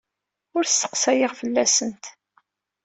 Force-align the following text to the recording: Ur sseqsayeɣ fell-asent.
Ur 0.55 0.63
sseqsayeɣ 0.67 1.31
fell-asent. 1.39 2.03